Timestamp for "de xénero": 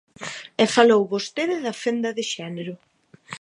2.17-2.73